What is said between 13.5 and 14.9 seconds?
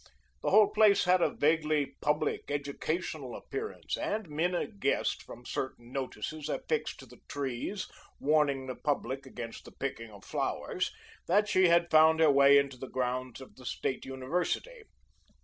the State University.